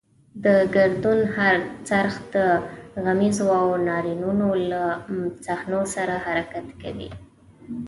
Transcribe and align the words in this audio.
د 0.45 0.45
ګردون 0.75 1.19
هر 1.35 1.57
څرخ 1.89 2.15
د 2.35 2.37
غمیزو 3.03 3.47
او 3.61 3.67
ناورینونو 3.87 4.47
له 4.69 4.83
صحنو 5.45 5.81
سره 5.95 6.13
حرکت 6.25 6.67
کوي. 6.81 7.09